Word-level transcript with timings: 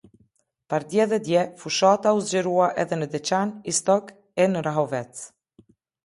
Pardje 0.73 1.03
dhe 1.09 1.17
dje 1.25 1.41
fushata 1.63 2.13
u 2.19 2.23
zgjerua 2.29 2.69
edhe 2.83 2.97
në 3.01 3.07
Deçan, 3.11 3.51
Istog 3.73 4.09
e 4.47 4.47
në 4.55 4.63
Rahovec. 4.69 5.21